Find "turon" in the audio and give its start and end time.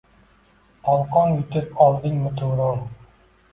2.43-2.85